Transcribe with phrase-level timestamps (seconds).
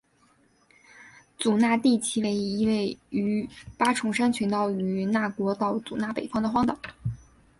[1.37, 6.75] 祖纳地崎为一位于八重山群岛与那国岛祖纳北方的荒岛。